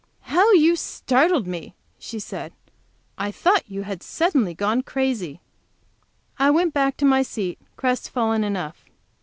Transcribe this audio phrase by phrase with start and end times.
[0.21, 2.53] "How you startled me!" she said.
[3.19, 5.41] "I thought you had suddenly gone crazy."
[6.39, 8.83] I went back to my seat crestfallen enough.